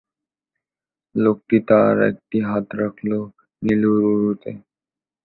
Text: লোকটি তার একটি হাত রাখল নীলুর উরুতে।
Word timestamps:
লোকটি 1.15 1.57
তার 1.69 1.95
একটি 2.11 2.37
হাত 2.49 2.67
রাখল 2.81 3.09
নীলুর 3.61 4.01
উরুতে। 4.11 4.51